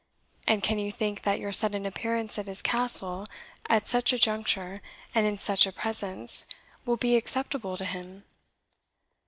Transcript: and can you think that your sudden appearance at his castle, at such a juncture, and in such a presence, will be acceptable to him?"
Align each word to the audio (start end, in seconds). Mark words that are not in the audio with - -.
and 0.47 0.63
can 0.63 0.79
you 0.79 0.91
think 0.91 1.21
that 1.21 1.39
your 1.39 1.51
sudden 1.51 1.85
appearance 1.85 2.39
at 2.39 2.47
his 2.47 2.63
castle, 2.63 3.27
at 3.69 3.87
such 3.87 4.11
a 4.11 4.17
juncture, 4.17 4.81
and 5.13 5.27
in 5.27 5.37
such 5.37 5.67
a 5.67 5.71
presence, 5.71 6.47
will 6.87 6.97
be 6.97 7.15
acceptable 7.15 7.77
to 7.77 7.85
him?" 7.85 8.23